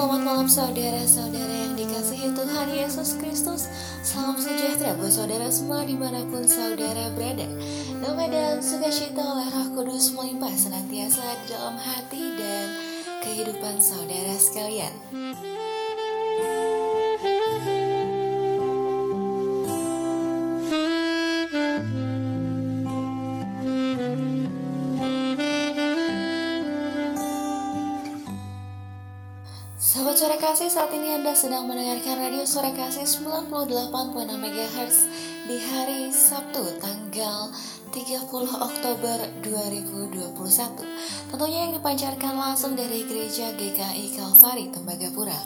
[0.00, 3.68] selamat malam saudara-saudara yang dikasihi Tuhan Yesus Kristus.
[4.00, 7.44] Salam sejahtera buat saudara semua di mana pun saudara berada.
[8.00, 12.66] Damai dan sukacita oleh roh kudus melimpah senantiasa di dalam hati dan
[13.28, 14.96] kehidupan saudara sekalian
[30.50, 33.70] Kasih, saat ini Anda sedang mendengarkan Radio Suara Kasih 98.6
[34.34, 34.96] MHz
[35.46, 37.54] di hari Sabtu tanggal
[37.94, 38.26] 30
[38.58, 41.30] Oktober 2021.
[41.30, 45.38] Tentunya yang dipancarkan langsung dari Gereja GKI Kalvari Tembagapura.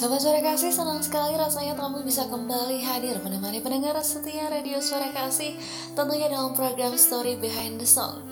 [0.00, 5.12] Sahabat Suara Kasih, senang sekali rasanya kamu bisa kembali hadir menemani pendengar setia Radio Suara
[5.12, 5.60] Kasih
[5.92, 8.24] tentunya dalam program Story Behind the Song.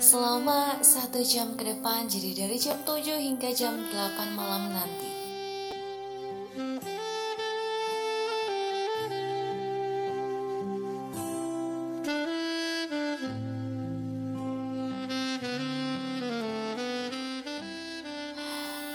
[0.00, 5.11] Selama satu jam ke depan, jadi dari jam 7 hingga jam 8 malam nanti.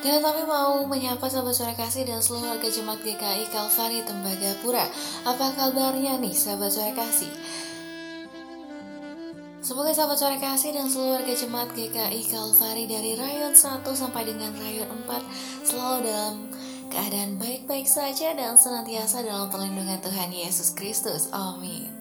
[0.07, 4.88] Dan kami mau menyapa sahabat suara kasih dan seluruh warga jemaat GKI Kalvari Tembagapura.
[5.28, 7.28] Apa kabarnya nih sahabat suara kasih?
[9.59, 14.56] Semoga sahabat suara kasih dan seluruh warga jemaat GKI Kalvari dari rayon 1 sampai dengan
[14.56, 16.35] rayon 4 selalu dalam
[16.88, 21.28] keadaan baik-baik saja dan senantiasa dalam perlindungan Tuhan Yesus Kristus.
[21.35, 21.97] Amin.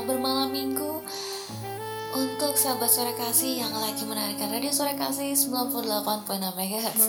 [0.00, 0.92] Selamat bermalam minggu
[2.16, 7.00] untuk sahabat suara kasih yang lagi menarikan radio suara kasih 98.6 MHz.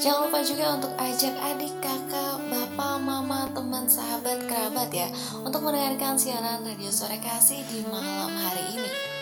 [0.00, 5.12] Jangan lupa juga untuk ajak adik, kakak, bapak, mama, teman, sahabat, kerabat ya
[5.44, 9.17] untuk mendengarkan siaran radio suara kasih di malam hari ini.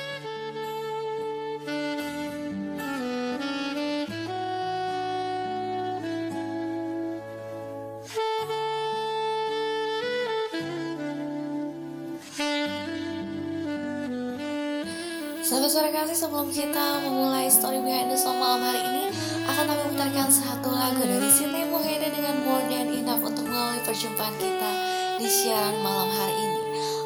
[15.66, 19.10] Suara kasih sebelum kita memulai story behind the song malam hari ini
[19.50, 24.30] akan kami putarkan satu lagu dari Siti Muhammad dengan More Than Enough untuk melalui perjumpaan
[24.38, 24.70] kita
[25.18, 26.60] di siaran malam hari ini.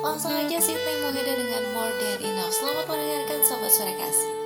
[0.04, 2.53] Langsung aja Siti Muhammad dengan More Than Enough.
[2.53, 4.40] Selamat mendengarkan sahabat suara kasih.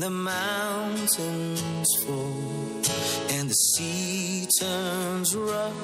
[0.00, 2.32] When the mountains fall
[3.36, 5.74] and the sea turns rough,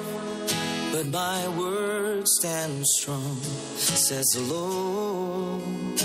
[0.91, 3.37] but my word stands strong,
[3.75, 6.01] says the Lord.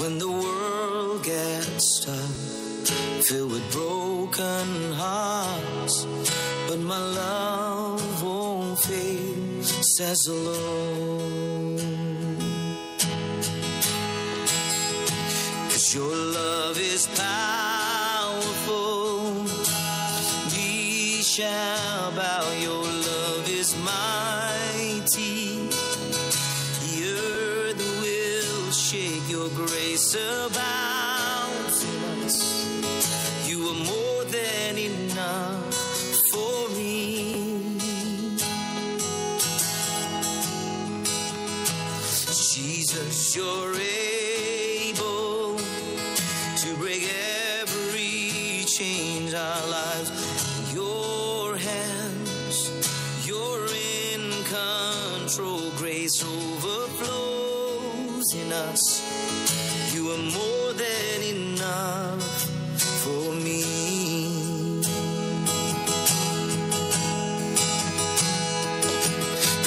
[0.00, 6.06] When the world gets tough, filled with broken hearts,
[6.68, 12.05] but my love won't fail, says the Lord.
[15.96, 18.52] Your love is powerful.
[20.52, 22.44] We shall bow.
[22.60, 25.68] Your love is mighty.
[26.82, 29.26] The earth will shake.
[29.30, 30.65] Your grace abounds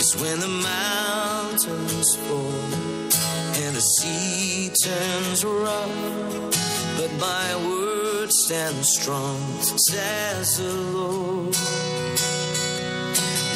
[0.09, 2.51] Cause when the mountains fall
[3.61, 6.57] and the sea turns rough,
[6.97, 11.56] but my word stands strong, says the Lord.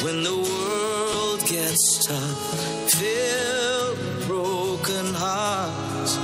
[0.04, 3.98] When the world gets tough, filled
[4.28, 6.16] broken hearts,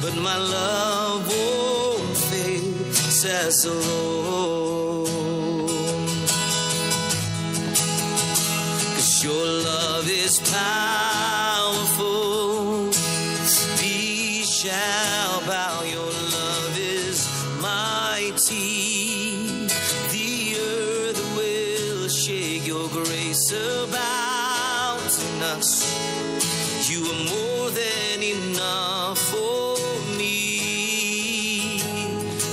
[0.00, 5.03] but my love won't fail, says the Lord.
[9.24, 12.10] Your love is powerful.
[13.80, 15.82] These shall bow.
[15.82, 17.26] Your love is
[17.60, 19.46] mighty.
[20.14, 22.66] The earth will shake.
[22.66, 25.72] Your grace in us.
[26.90, 29.76] You are more than enough for
[30.18, 31.80] me.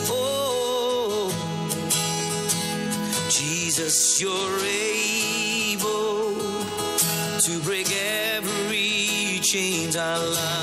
[0.09, 1.31] Oh,
[3.29, 4.50] Jesus, you're
[10.01, 10.60] inshallah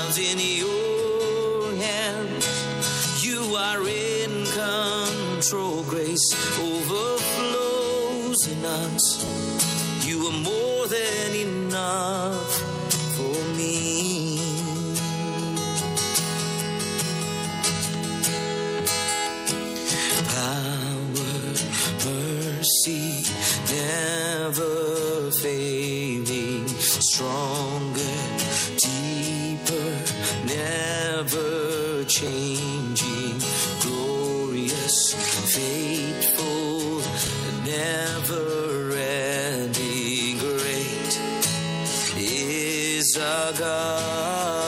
[43.29, 44.58] jaga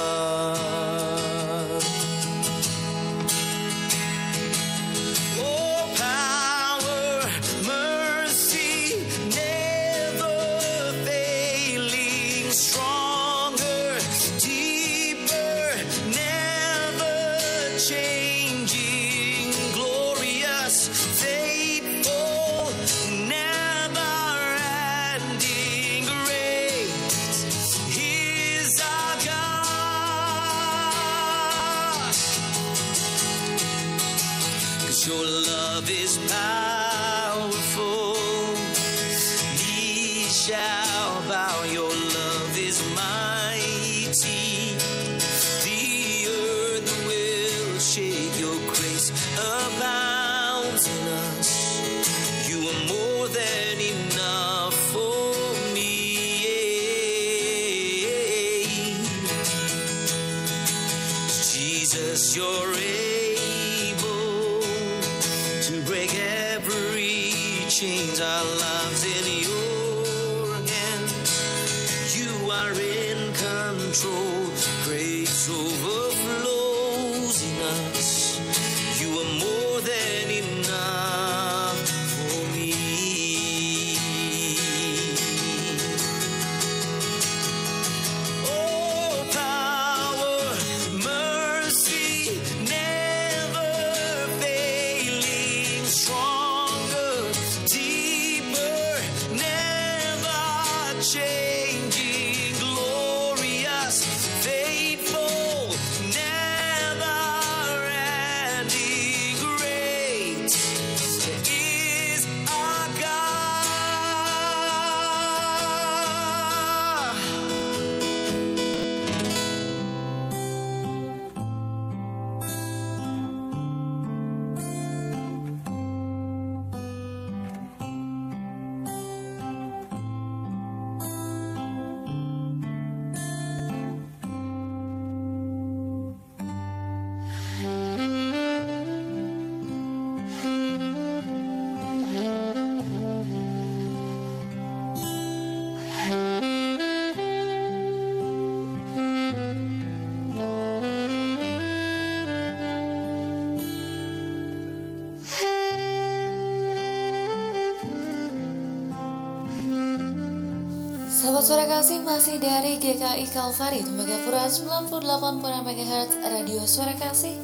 [161.52, 167.36] suara kasih masih dari GKI Kalvari Tembagapura 98 MHz Radio Suara Kasih.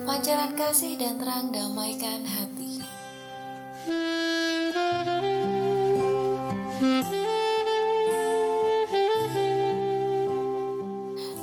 [0.00, 2.80] Pancaran kasih dan terang damaikan hati.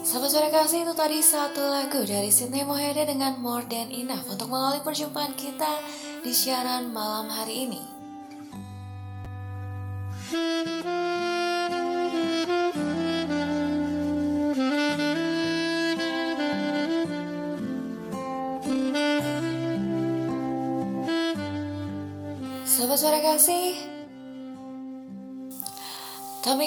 [0.02, 4.50] Sahabat suara kasih itu tadi satu lagu dari Sydney Mohede dengan More Than Enough Untuk
[4.50, 5.86] mengawali perjumpaan kita
[6.26, 7.97] di siaran malam hari ini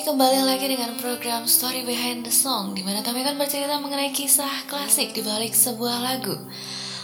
[0.00, 4.64] Kembali lagi dengan program Story Behind the Song di mana kami akan bercerita mengenai kisah
[4.64, 6.40] klasik di balik sebuah lagu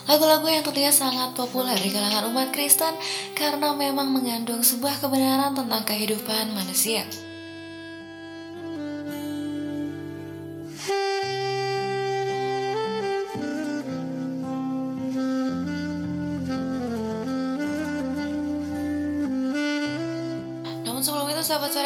[0.08, 2.96] Lagu-lagu yang terlihat sangat populer di kalangan umat Kristen
[3.36, 7.04] karena memang mengandung sebuah kebenaran tentang kehidupan manusia.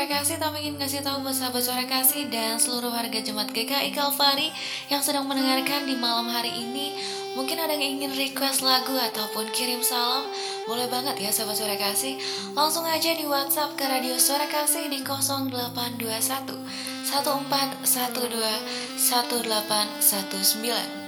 [0.00, 3.92] Suara kasih, tak ingin kasih tahu buat sahabat suara kasih dan seluruh warga jemaat GKI
[3.92, 4.49] Kalvari
[4.88, 6.97] yang sedang mendengarkan di malam hari ini.
[7.37, 10.25] Mungkin ada yang ingin request lagu ataupun kirim salam,
[10.64, 12.16] boleh banget ya sahabat suara kasih.
[12.57, 17.85] Langsung aja di WhatsApp ke Radio Suara Kasih di 0821 1412
[19.04, 21.00] 1819.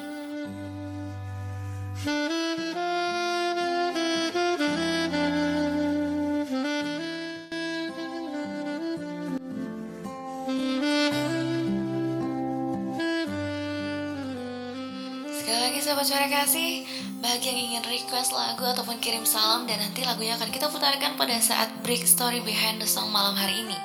[16.03, 16.83] Sahabat suara kasih.
[17.23, 21.39] Bagi yang ingin request lagu ataupun kirim salam Dan nanti lagunya akan kita putarkan pada
[21.39, 23.79] saat break story behind the song malam hari ini.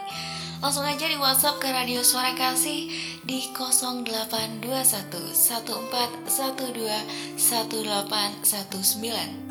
[0.58, 2.90] Langsung aja di whatsapp ke Radio Suara Kasih
[3.22, 9.47] Di 0821 1412 1819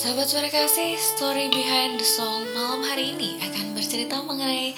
[0.00, 4.72] Sahabat suara kasih, story behind the song malam hari ini akan bercerita mengenai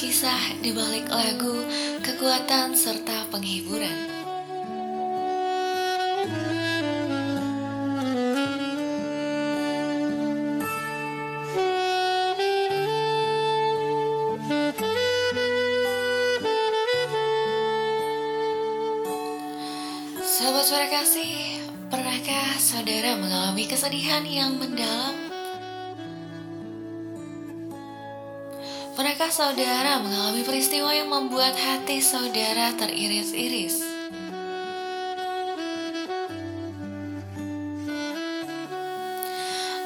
[0.00, 1.68] kisah di balik lagu,
[2.00, 4.11] kekuatan serta penghiburan.
[23.62, 25.14] Mengalami kesedihan yang mendalam?
[28.98, 33.78] Pernahkah saudara mengalami peristiwa yang membuat hati saudara teriris-iris?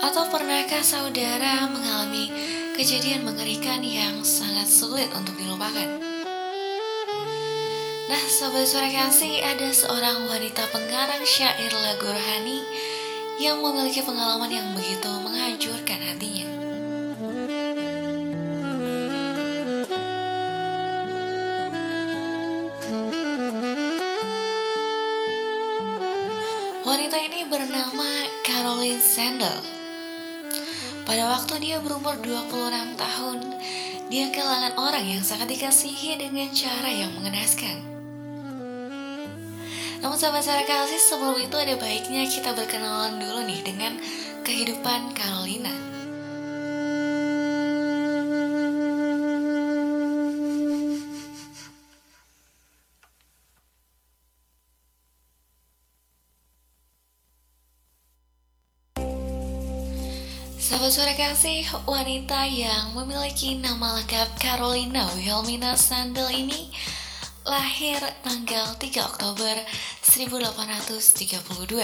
[0.01, 2.33] Atau pernahkah saudara mengalami
[2.81, 6.01] kejadian mengerikan yang sangat sulit untuk dilupakan?
[8.09, 12.65] Nah, sobat suara kasih, ada seorang wanita pengarang syair lagu rohani
[13.37, 16.49] yang memiliki pengalaman yang begitu menghancurkan hatinya.
[26.87, 28.09] Wanita ini bernama
[28.41, 29.61] Caroline Sandel.
[31.05, 33.39] Pada waktu dia berumur 26 tahun,
[34.09, 37.96] dia kehilangan orang yang sangat dikasihi dengan cara yang mengenaskan.
[40.07, 43.99] Namun sahabat sahabat kasih sebelum itu ada baiknya kita berkenalan dulu nih dengan
[44.47, 45.75] kehidupan Carolina.
[60.55, 66.71] Sahabat suara kasih, wanita yang memiliki nama lengkap Carolina Wilhelmina Sandel ini
[67.47, 69.55] lahir tanggal 3 Oktober
[70.03, 71.79] 1832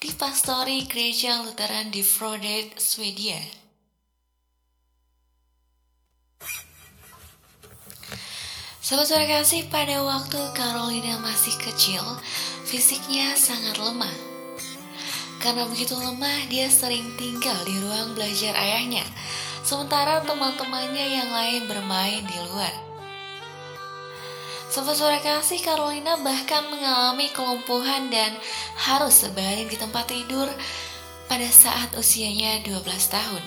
[0.00, 3.36] di Pastori Gereja Lutheran di Frodet, Swedia.
[8.80, 12.00] Sahabat suara kasih, pada waktu Carolina masih kecil,
[12.64, 14.14] fisiknya sangat lemah.
[15.42, 19.04] Karena begitu lemah, dia sering tinggal di ruang belajar ayahnya,
[19.66, 22.85] sementara teman-temannya yang lain bermain di luar.
[24.76, 28.28] Sobat suara kasih Carolina bahkan mengalami kelumpuhan dan
[28.76, 30.44] harus sebaring di tempat tidur
[31.32, 33.40] pada saat usianya 12 tahun.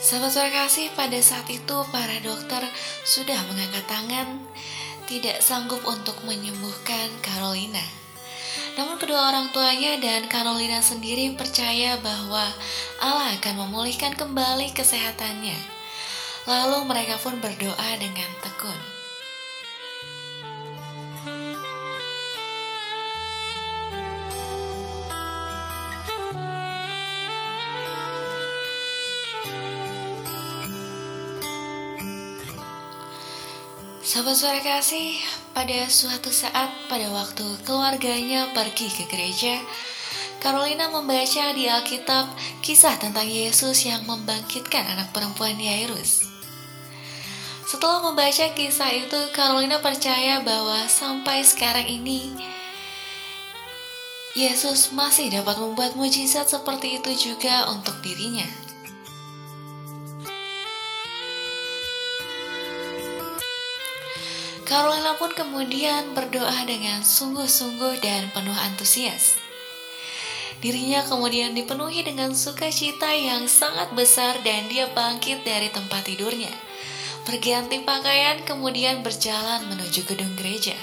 [0.00, 2.64] Sahabat suara kasih, pada saat itu para dokter
[3.04, 4.40] sudah mengangkat tangan
[5.04, 8.01] tidak sanggup untuk menyembuhkan Carolina.
[8.76, 12.44] Namun kedua orang tuanya dan Carolina sendiri percaya bahwa
[13.00, 15.58] Allah akan memulihkan kembali kesehatannya.
[16.44, 18.91] Lalu mereka pun berdoa dengan tekun.
[34.02, 35.14] Sahabat suara kasih,
[35.54, 39.62] pada suatu saat pada waktu keluarganya pergi ke gereja,
[40.42, 42.34] Carolina membaca di Alkitab
[42.66, 46.26] kisah tentang Yesus yang membangkitkan anak perempuan Yairus.
[47.62, 52.34] Setelah membaca kisah itu, Carolina percaya bahwa sampai sekarang ini
[54.34, 58.71] Yesus masih dapat membuat mujizat seperti itu juga untuk dirinya.
[64.72, 69.36] Carolina pun kemudian berdoa dengan sungguh-sungguh dan penuh antusias.
[70.64, 76.48] Dirinya kemudian dipenuhi dengan sukacita yang sangat besar dan dia bangkit dari tempat tidurnya.
[77.28, 80.80] Berganti pakaian kemudian berjalan menuju gedung gereja.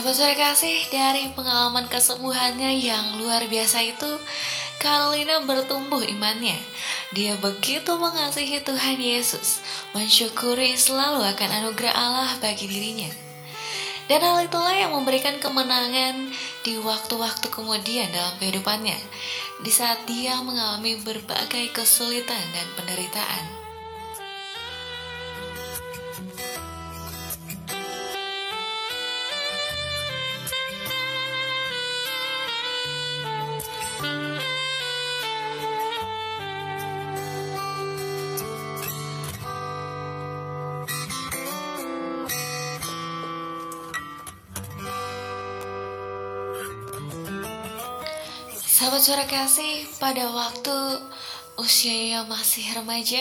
[0.00, 4.08] Sahabat sore kasih, dari pengalaman kesembuhannya yang luar biasa itu,
[4.80, 6.56] Carolina bertumbuh imannya.
[7.12, 9.60] Dia begitu mengasihi Tuhan Yesus,
[9.92, 13.12] mensyukuri selalu akan anugerah Allah bagi dirinya.
[14.08, 16.32] Dan hal itulah yang memberikan kemenangan
[16.64, 18.96] di waktu-waktu kemudian dalam kehidupannya,
[19.60, 23.59] di saat dia mengalami berbagai kesulitan dan penderitaan.
[49.10, 50.70] Suara kasih, pada waktu
[51.58, 53.18] usianya masih remaja,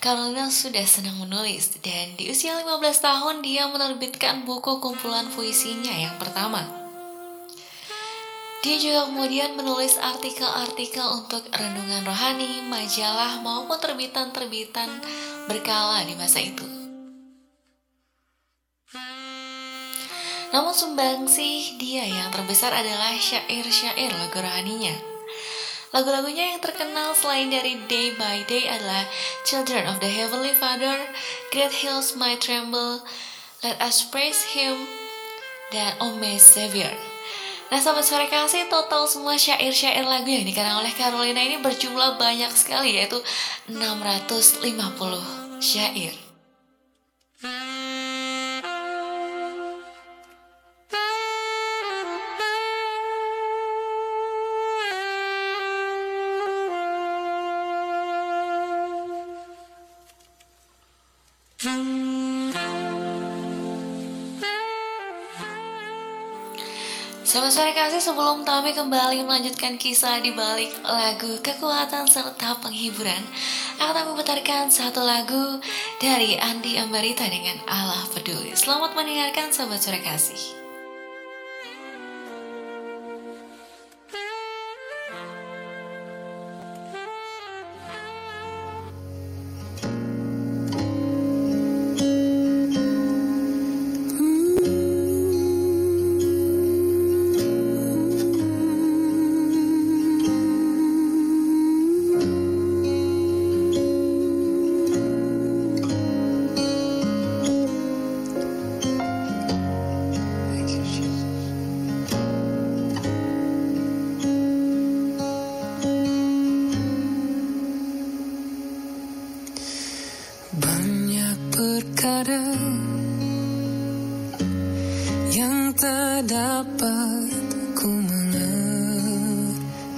[0.00, 6.16] Carolina sudah senang menulis dan di usia 15 tahun dia menerbitkan buku kumpulan puisinya yang
[6.16, 6.64] pertama.
[8.64, 14.88] Dia juga kemudian menulis artikel-artikel untuk renungan rohani, majalah maupun terbitan-terbitan
[15.44, 16.64] berkala di masa itu.
[20.48, 25.09] Namun sumbangsih dia yang terbesar adalah syair-syair lagu rohaninya.
[25.90, 29.10] Lagu-lagunya yang terkenal selain dari Day by Day adalah
[29.42, 30.94] Children of the Heavenly Father,
[31.50, 33.02] Great Hills My Tremble,
[33.66, 34.86] Let Us Praise Him,
[35.74, 36.94] dan Oh My Savior.
[37.74, 42.54] Nah sobat sore kasih total semua syair-syair lagu yang dikarang oleh Carolina ini berjumlah banyak
[42.54, 43.18] sekali yaitu
[43.66, 44.62] 650
[45.58, 46.29] syair.
[67.90, 73.18] Kasih sebelum Tami kembali melanjutkan kisah di balik lagu kekuatan serta penghiburan
[73.82, 75.58] Akan memutarkan satu lagu
[75.98, 78.54] dari Andi Ambarita dengan Allah Peduli.
[78.54, 80.59] Selamat mendengarkan sahabat sore kasih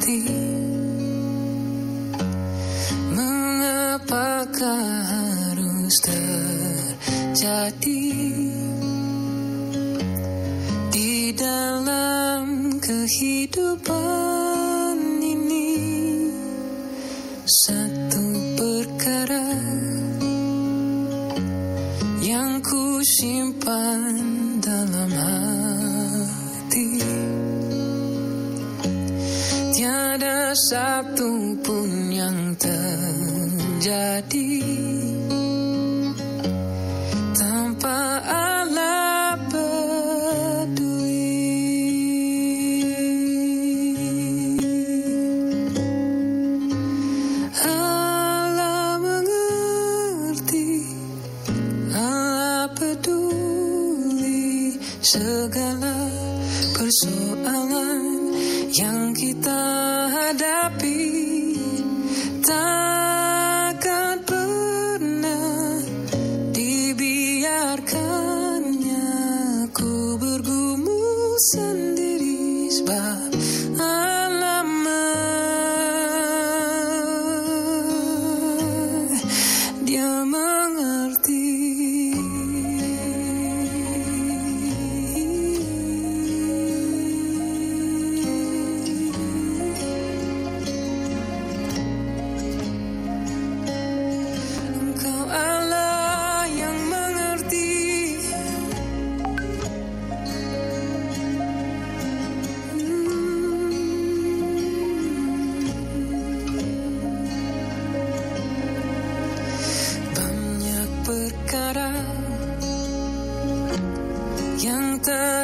[0.03, 0.42] tiada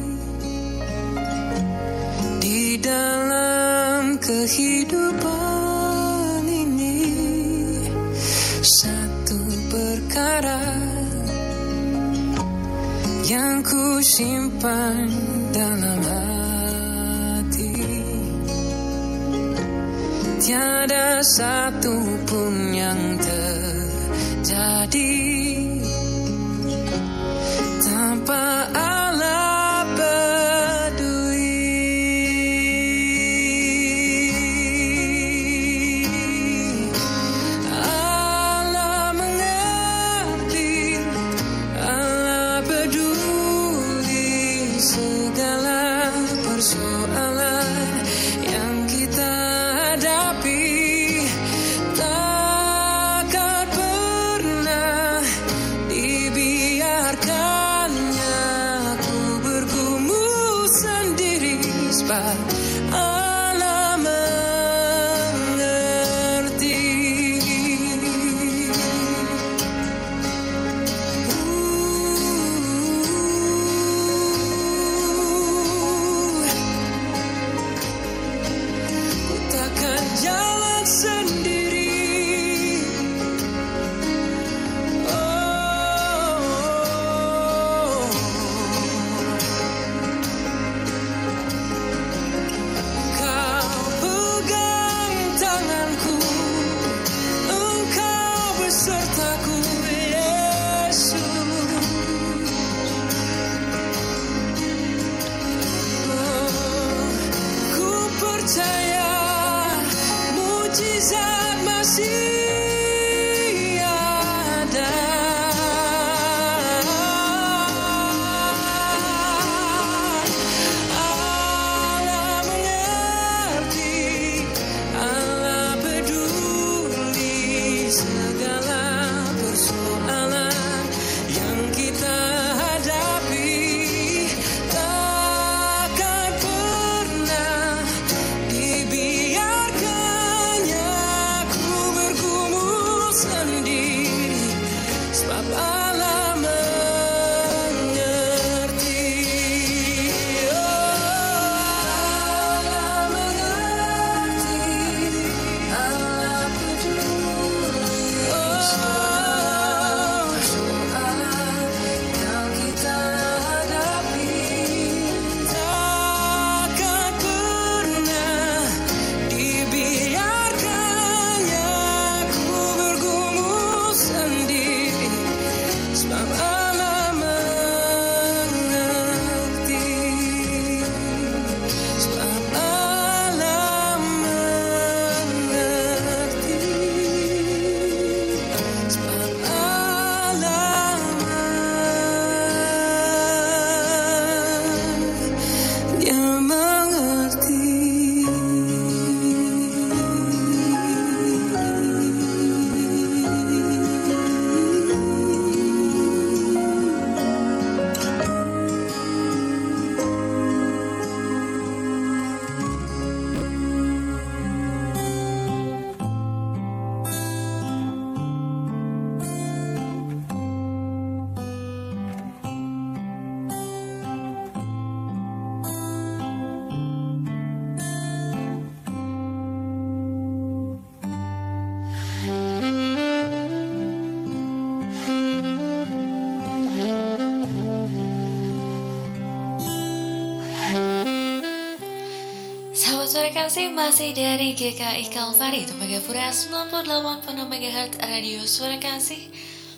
[243.47, 249.31] kasih masih dari GKI Kalvari Tembagapura 98 MHz Radio Suara Kasih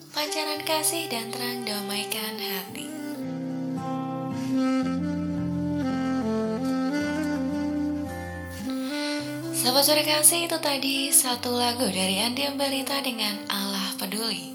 [0.09, 2.89] Pancaran kasih dan terang damaikan hati.
[9.53, 14.48] Sahabat Suara Kasih itu tadi satu lagu dari Andi Ambarita dengan Allah Peduli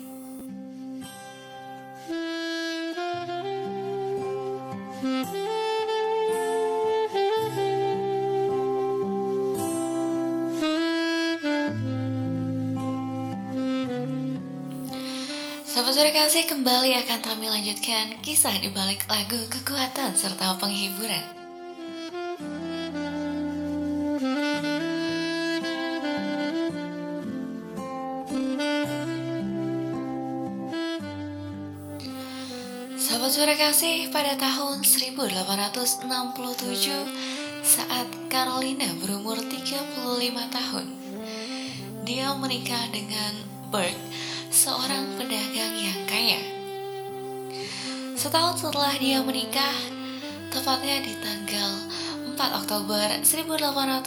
[16.25, 21.21] Kasih kembali akan kami lanjutkan kisah di balik lagu kekuatan serta penghiburan.
[32.97, 36.09] Sahabat sore kasih pada tahun 1867
[37.61, 39.61] saat Carolina berumur 35
[40.33, 40.87] tahun.
[42.09, 44.14] Dia menikah dengan seorang
[45.25, 46.37] pedagang yang kaya.
[48.13, 49.73] Setahun setelah dia menikah,
[50.53, 51.81] tepatnya di tanggal
[52.37, 54.05] 4 Oktober 1868,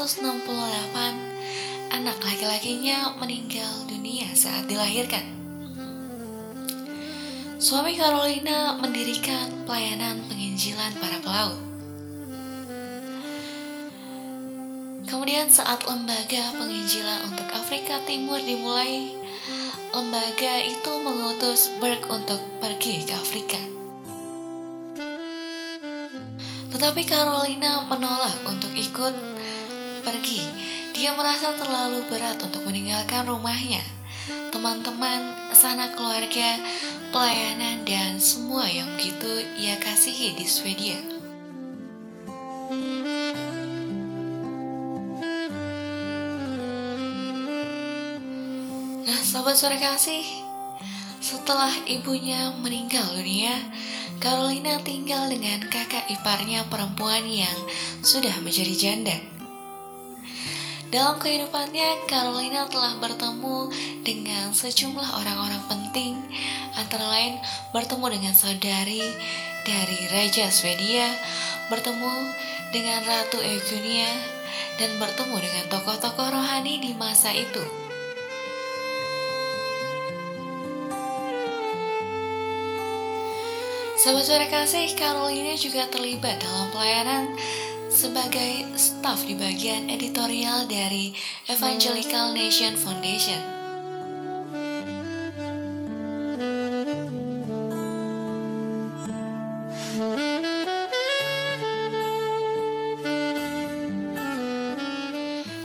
[1.89, 5.25] anak laki-lakinya meninggal dunia saat dilahirkan.
[7.57, 11.57] Suami Carolina mendirikan pelayanan penginjilan para pelaut.
[15.09, 19.16] Kemudian saat lembaga penginjilan untuk Afrika Timur dimulai,
[19.97, 23.57] lembaga itu mengutus Burke untuk pergi ke Afrika.
[26.69, 29.15] Tetapi Carolina menolak untuk ikut
[30.05, 30.45] pergi.
[30.93, 33.81] Dia merasa terlalu berat untuk meninggalkan rumahnya,
[34.53, 36.61] teman-teman, sanak keluarga,
[37.09, 41.16] pelayanan, dan semua yang begitu ia kasihi di Swedia.
[49.37, 50.25] Sobat sore kasih,
[51.21, 53.53] setelah ibunya meninggal dunia,
[54.17, 57.53] Carolina tinggal dengan kakak iparnya perempuan yang
[58.01, 59.13] sudah menjadi janda.
[60.89, 63.69] Dalam kehidupannya, Carolina telah bertemu
[64.01, 66.17] dengan sejumlah orang-orang penting,
[66.73, 67.37] antara lain
[67.77, 69.05] bertemu dengan saudari
[69.69, 71.13] dari Raja Swedia,
[71.69, 72.33] bertemu
[72.73, 74.09] dengan Ratu Eugenia,
[74.81, 77.86] dan bertemu dengan tokoh-tokoh rohani di masa itu.
[83.97, 87.33] Sahabat suara kasih, Carolina juga terlibat dalam pelayanan
[87.89, 91.17] sebagai staf di bagian editorial dari
[91.49, 93.41] Evangelical Nation Foundation.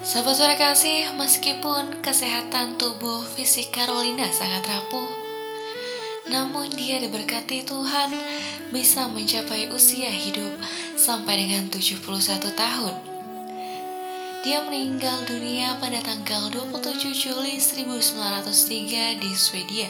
[0.01, 5.21] Sahabat suara kasih, meskipun kesehatan tubuh fisik Carolina sangat rapuh,
[6.33, 8.09] namun dia diberkati Tuhan
[8.73, 10.57] bisa mencapai usia hidup
[10.97, 12.01] sampai dengan 71
[12.57, 12.95] tahun.
[14.42, 19.87] Dia meninggal dunia pada tanggal 27 Juli 1903 di Swedia.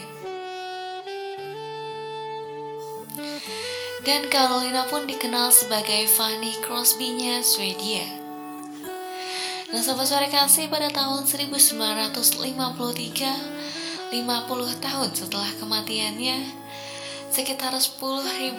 [4.02, 8.02] Dan Carolina pun dikenal sebagai Fanny Crosby-nya Swedia.
[9.72, 13.81] Nah, sobat sore kasih pada tahun 1953
[14.12, 16.44] 50 tahun setelah kematiannya,
[17.33, 17.96] sekitar 10.000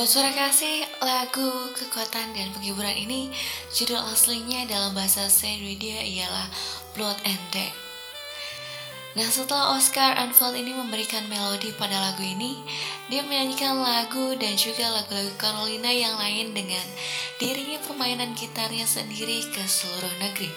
[0.10, 3.30] Suara kasih, lagu kekuatan dan penghiburan ini
[3.70, 6.50] judul aslinya dalam bahasa Sweden ialah
[6.98, 7.78] Blood and Death.
[9.14, 12.58] Nah setelah Oscar Anfield ini memberikan melodi pada lagu ini,
[13.06, 16.86] dia menyanyikan lagu dan juga lagu-lagu Carolina yang lain dengan
[17.38, 20.50] dirinya permainan gitarnya sendiri ke seluruh negeri.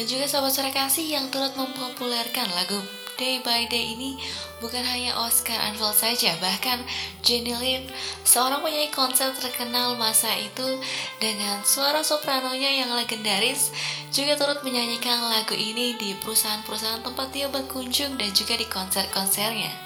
[0.00, 2.80] Dan juga sahabat suara kasih yang turut mempopulerkan lagu
[3.16, 4.20] Day by Day ini
[4.60, 6.84] bukan hanya Oscar Anfield saja, bahkan
[7.24, 7.88] Jenny Lin,
[8.28, 10.80] seorang penyanyi konser terkenal masa itu
[11.16, 13.72] dengan suara sopranonya yang legendaris,
[14.12, 19.85] juga turut menyanyikan lagu ini di perusahaan-perusahaan tempat dia berkunjung dan juga di konser-konsernya.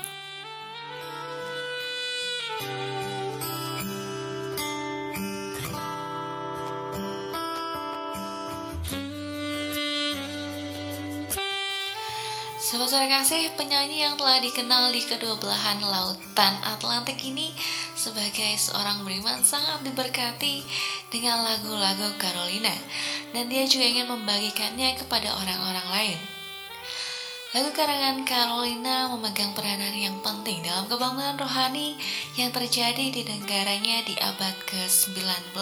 [12.71, 17.51] Suara kasih, penyanyi yang telah dikenal di kedua belahan lautan Atlantik ini
[17.99, 20.63] sebagai seorang beriman sangat diberkati
[21.11, 22.71] dengan lagu-lagu Carolina
[23.35, 26.19] dan dia juga ingin membagikannya kepada orang-orang lain.
[27.59, 31.99] Lagu karangan Carolina memegang peranan yang penting dalam kebangunan rohani
[32.39, 35.59] yang terjadi di negaranya di abad ke-19.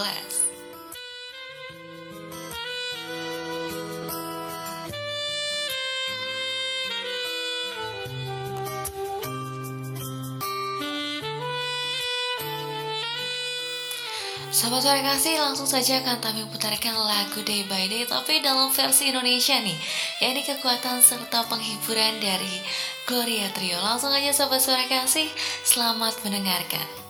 [14.59, 19.07] Sahabat suara kasih langsung saja akan kami putarkan lagu Day by Day tapi dalam versi
[19.07, 19.79] Indonesia nih.
[20.19, 22.59] Yakni kekuatan serta penghiburan dari
[23.07, 23.79] Gloria Trio.
[23.79, 25.31] Langsung aja sahabat suara kasih
[25.63, 27.08] selamat mendengarkan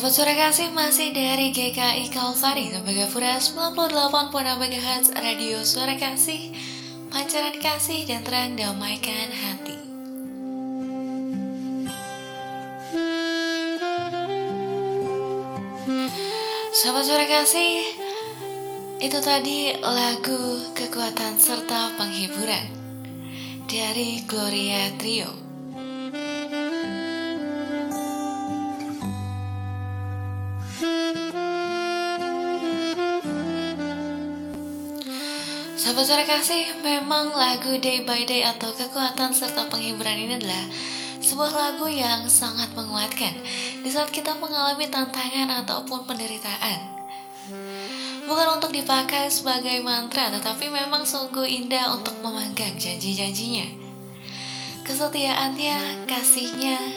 [0.00, 6.56] Sahabat suara kasih masih dari GKI Kalvari Tembagapura 98.6 MHz Radio Suara Kasih
[7.12, 9.76] Pancaran kasih dan terang damaikan hati.
[16.72, 17.84] Sahabat suara kasih
[19.04, 22.72] Itu tadi lagu kekuatan serta penghiburan
[23.68, 25.49] Dari Gloria Trio
[36.10, 40.66] Suara kasih, memang lagu Day by Day atau kekuatan serta penghiburan ini adalah
[41.22, 43.30] sebuah lagu yang sangat menguatkan
[43.78, 46.82] di saat kita mengalami tantangan ataupun penderitaan.
[48.26, 53.70] Bukan untuk dipakai sebagai mantra, tetapi memang sungguh indah untuk memanggang janji-janjinya.
[54.82, 56.90] Kesetiaannya, kasihnya,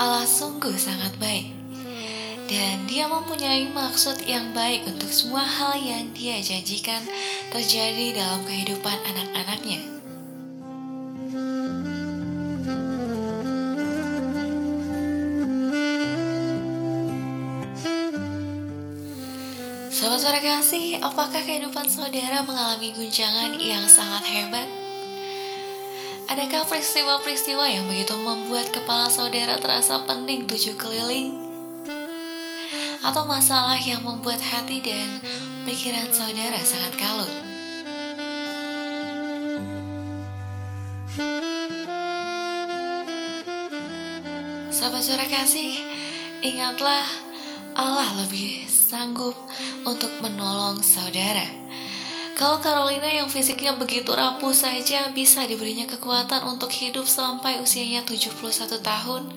[0.00, 1.57] Allah sungguh sangat baik
[2.48, 7.04] dan dia mempunyai maksud yang baik untuk semua hal yang dia janjikan
[7.52, 9.84] terjadi dalam kehidupan anak-anaknya.
[19.92, 24.68] Sahabat suara kasih, apakah kehidupan saudara mengalami guncangan yang sangat hebat?
[26.32, 31.47] Adakah peristiwa-peristiwa yang begitu membuat kepala saudara terasa pening tujuh keliling?
[33.08, 35.24] Atau masalah yang membuat hati dan
[35.64, 37.32] pikiran saudara sangat kalut.
[44.68, 45.80] Sahabat suara kasih,
[46.44, 47.08] ingatlah
[47.72, 49.32] Allah lebih sanggup
[49.88, 51.48] untuk menolong saudara.
[52.36, 58.36] Kalau Carolina yang fisiknya begitu rapuh saja bisa diberinya kekuatan untuk hidup sampai usianya 71
[58.84, 59.32] tahun,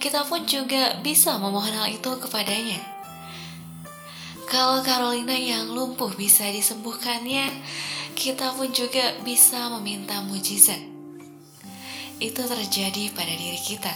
[0.00, 2.93] kita pun juga bisa memohon hal itu kepadanya.
[4.54, 7.50] Kalau Carolina yang lumpuh bisa disembuhkannya,
[8.14, 10.78] kita pun juga bisa meminta mujizat.
[12.22, 13.90] Itu terjadi pada diri kita.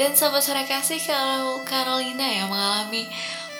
[0.00, 3.04] Dan sahabat suara kasih kalau Carolina yang mengalami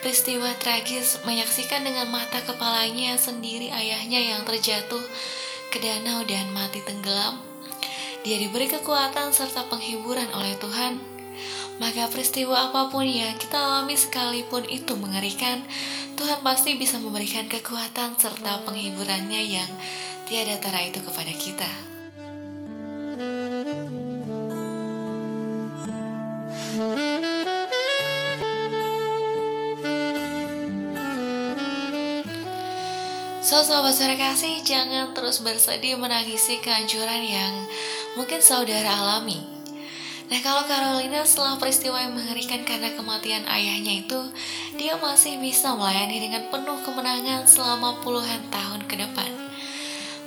[0.01, 5.05] peristiwa tragis menyaksikan dengan mata kepalanya sendiri ayahnya yang terjatuh
[5.69, 7.37] ke danau dan mati tenggelam,
[8.25, 11.05] dia diberi kekuatan serta penghiburan oleh Tuhan,
[11.79, 15.63] maka peristiwa apa pun yang kita alami sekalipun itu mengerikan,
[16.19, 19.71] Tuhan pasti bisa memberikan kekuatan serta penghiburannya yang
[20.27, 21.71] tiada tara itu kepada kita.
[33.49, 37.55] So, sahabat suara kasih, jangan terus bersedih menangisi kehancuran yang
[38.13, 39.58] mungkin saudara alami.
[40.29, 44.21] Nah, kalau Carolina setelah peristiwa yang mengerikan karena kematian ayahnya itu,
[44.77, 49.33] dia masih bisa melayani dengan penuh kemenangan selama puluhan tahun ke depan.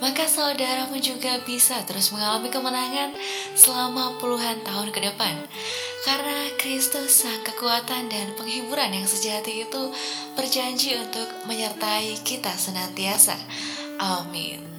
[0.01, 3.13] Maka saudara pun juga bisa terus mengalami kemenangan
[3.53, 5.37] selama puluhan tahun ke depan.
[6.01, 9.93] Karena Kristus sang kekuatan dan penghiburan yang sejati itu
[10.33, 13.37] berjanji untuk menyertai kita senantiasa.
[14.01, 14.70] Amin.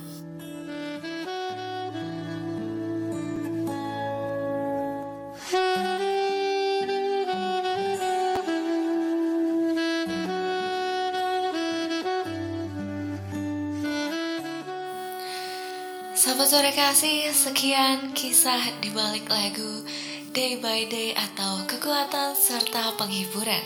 [16.33, 19.85] Sahabat sore kasih, sekian kisah di balik lagu
[20.33, 23.61] day by day atau kekuatan serta penghiburan.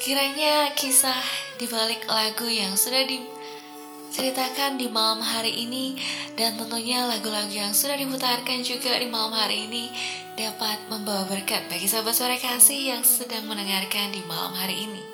[0.00, 1.20] Kiranya kisah
[1.60, 6.00] di balik lagu yang sudah diceritakan di malam hari ini
[6.32, 9.92] dan tentunya lagu-lagu yang sudah diputarkan juga di malam hari ini
[10.32, 15.05] dapat membawa berkat bagi sahabat sore kasih yang sedang mendengarkan di malam hari ini.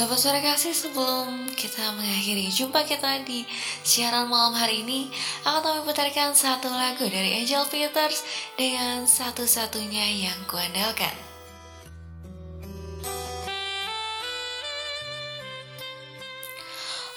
[0.00, 3.44] Sahabat suara kasih sebelum kita mengakhiri jumpa kita di
[3.84, 5.12] siaran malam hari ini
[5.44, 8.24] Akan kami putarkan satu lagu dari Angel Peters
[8.56, 11.12] dengan satu-satunya yang kuandalkan.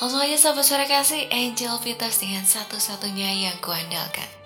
[0.04, 4.43] Langsung aja sahabat suara kasih Angel Peters dengan satu-satunya yang kuandalkan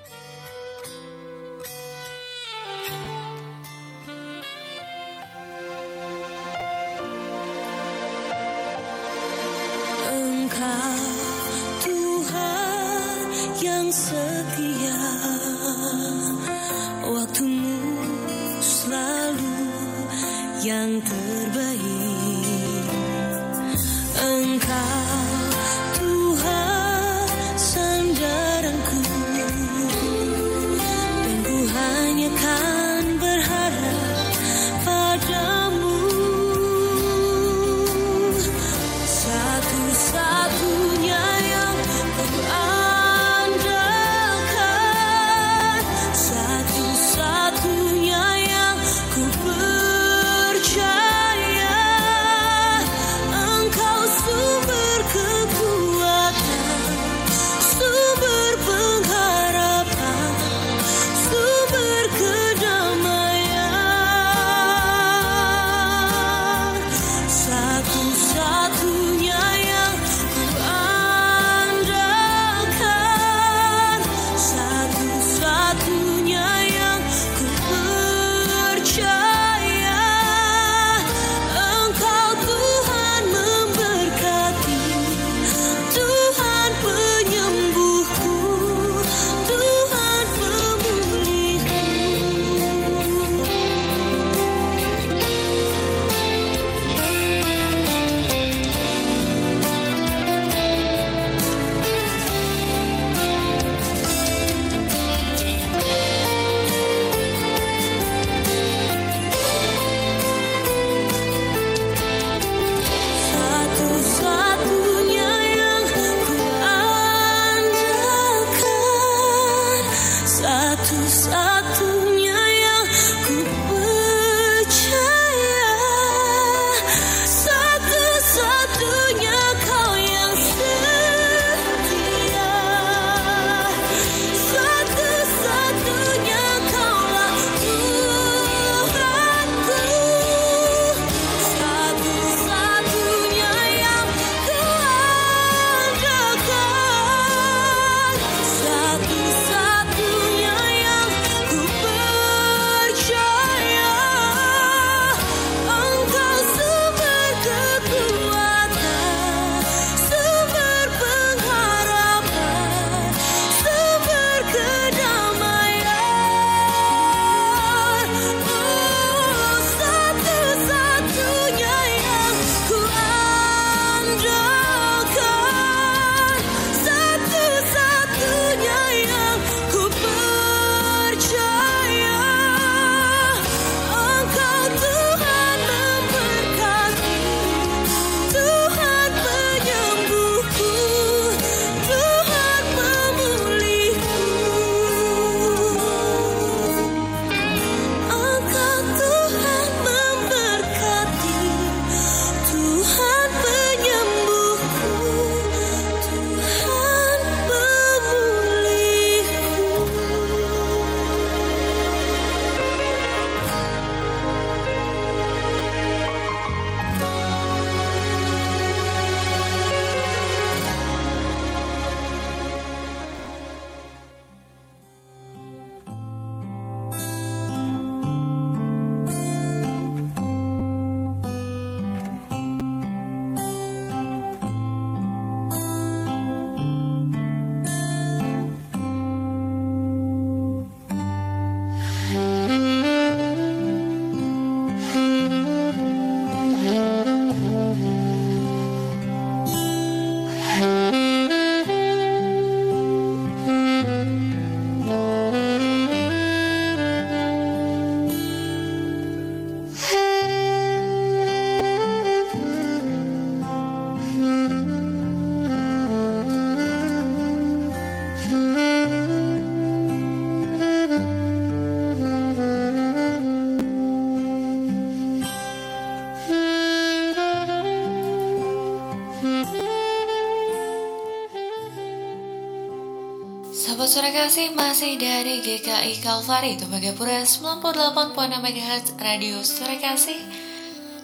[284.17, 290.17] kasih masih dari GKI Kalvari Tembagapura 98.6 MHz Radio Sore Kasih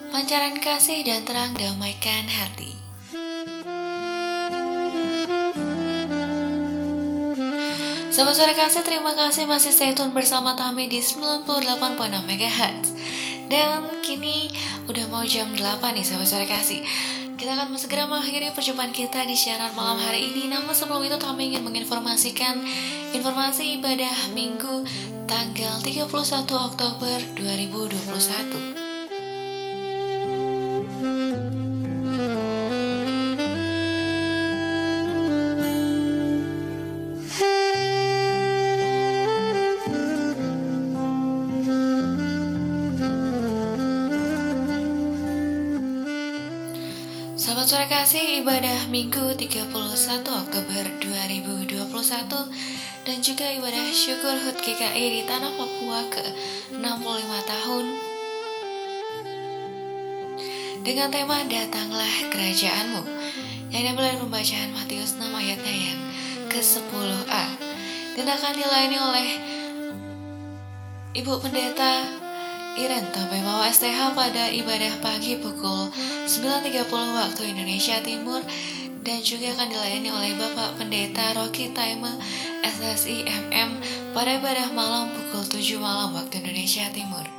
[0.10, 2.74] Pancaran kasih dan terang damaikan hati.
[8.10, 11.46] Sahabat sore kasih terima kasih masih stay tune bersama kami di 98.6
[12.18, 12.98] MHz
[13.46, 14.50] Dan kini
[14.90, 15.62] udah mau jam 8
[15.94, 16.82] nih sahabat sore kasih
[17.44, 20.48] kita akan segera mengakhiri perjumpaan kita di siaran malam hari ini.
[20.48, 22.64] Namun sebelum itu kami ingin menginformasikan
[23.12, 24.88] informasi ibadah Minggu
[25.28, 26.08] tanggal 31
[26.48, 28.83] Oktober 2021.
[48.44, 49.72] Ibadah Minggu 31
[50.28, 51.80] Oktober 2021
[53.08, 56.20] dan juga ibadah syukur HUT GKI di Tanah Papua ke
[56.76, 56.84] 65
[57.24, 57.86] tahun.
[60.84, 63.08] Dengan tema Datanglah Kerajaanmu
[63.72, 66.00] yang diambil dari pembacaan Matius 6 ayatnya yang
[66.52, 67.46] ke-10a
[68.20, 69.28] dan akan dilayani oleh
[71.16, 72.23] Ibu Pendeta
[72.74, 75.94] Iren Tambemawa STH pada ibadah pagi pukul
[76.26, 78.42] 9.30 waktu Indonesia Timur
[79.06, 82.18] dan juga akan dilayani oleh Bapak Pendeta Rocky Taime
[82.66, 83.78] SSI MM
[84.18, 87.33] pada ibadah malam pukul 7 malam waktu Indonesia Timur.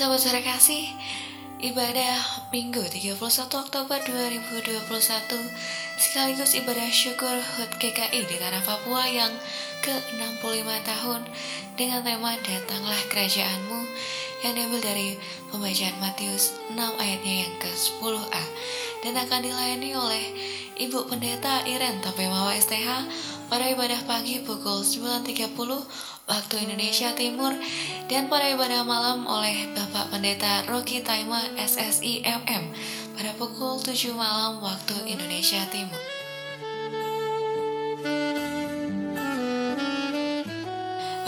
[0.00, 0.88] Sahabat sore kasih
[1.60, 3.20] Ibadah Minggu 31
[3.52, 4.80] Oktober 2021
[6.00, 9.28] Sekaligus ibadah syukur HUT GKI di Tanah Papua yang
[9.84, 11.20] ke-65 tahun.
[11.76, 13.80] Dengan tema Datanglah Kerajaanmu
[14.40, 15.08] Yang diambil dari
[15.52, 18.44] pembacaan Matius 6 ayatnya yang ke-10a
[19.04, 20.24] Dan akan dilayani oleh
[20.80, 22.88] Ibu Pendeta Iren Tapemawa STH
[23.52, 25.44] pada ibadah pagi pukul 9.30
[26.30, 27.50] waktu Indonesia Timur
[28.06, 32.70] dan pada ibadah malam oleh Bapak Pendeta Rocky Taima SSI MM
[33.18, 35.98] pada pukul 7 malam waktu Indonesia Timur.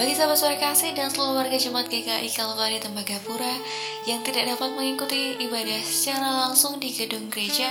[0.03, 3.55] Bagi sahabat suara kasih dan seluruh warga Jemaat GKI Kalvari Tembagapura
[4.03, 7.71] yang tidak dapat mengikuti ibadah secara langsung di gedung gereja,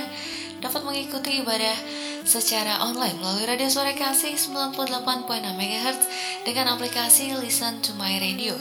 [0.61, 1.73] dapat mengikuti ibadah
[2.21, 5.25] secara online melalui radio suara kasih 98.6
[5.57, 5.99] MHz
[6.45, 8.53] dengan aplikasi Listen to My Radio.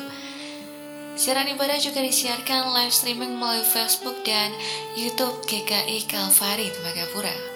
[1.21, 4.49] Siaran ibadah juga disiarkan live streaming melalui Facebook dan
[4.97, 7.50] YouTube GKI Kalvari Tembagapura.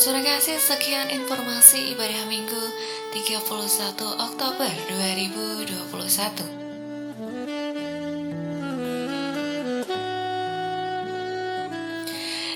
[0.00, 2.64] Sore kasih, sekian informasi ibadah Minggu
[3.12, 3.36] 31
[4.00, 5.76] Oktober 2021.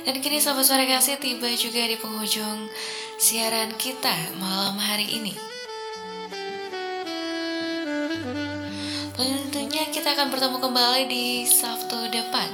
[0.08, 2.72] Dan kini sahabat sore kasih tiba juga di penghujung
[3.20, 5.36] siaran kita malam hari ini.
[9.20, 12.48] Tentunya kita akan bertemu kembali di Sabtu depan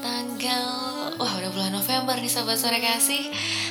[0.00, 0.88] Tanggal
[1.18, 3.26] Wah udah bulan November nih sahabat sore kasih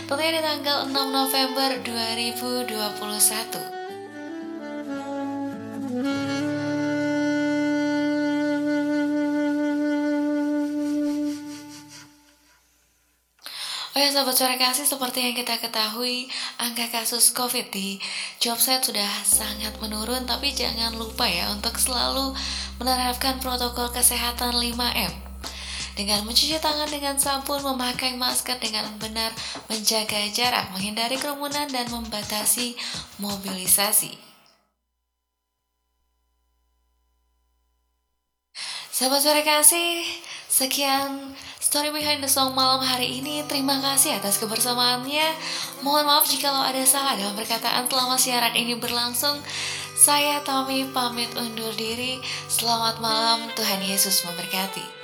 [0.08, 2.72] Tentunya di tanggal 6 November 2021
[13.91, 17.99] Oh ya sahabat suara kasih seperti yang kita ketahui angka kasus covid di
[18.39, 22.32] Jobset sudah sangat menurun tapi jangan lupa ya untuk selalu
[22.80, 25.26] menerapkan protokol kesehatan 5M
[25.98, 29.34] dengan mencuci tangan dengan sabun, memakai masker dengan benar,
[29.66, 32.78] menjaga jarak, menghindari kerumunan, dan membatasi
[33.18, 34.14] mobilisasi.
[38.93, 40.06] Sahabat suara kasih,
[40.50, 43.45] sekian story behind the song malam hari ini.
[43.45, 45.38] Terima kasih atas kebersamaannya.
[45.86, 49.38] Mohon maaf jika ada salah dalam perkataan selama siaran ini berlangsung.
[49.93, 52.18] Saya Tommy pamit undur diri.
[52.50, 54.97] Selamat malam, Tuhan Yesus memberkati.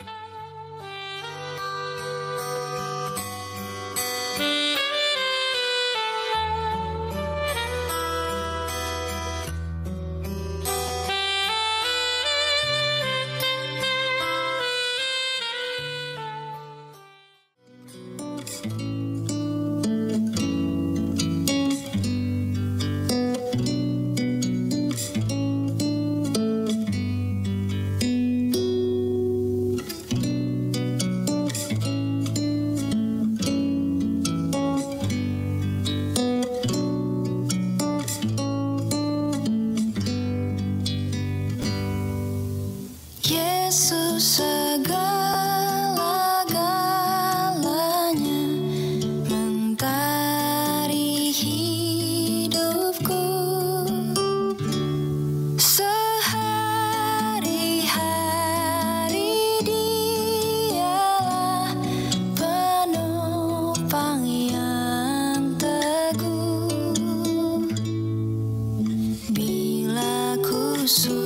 [70.87, 71.22] Sư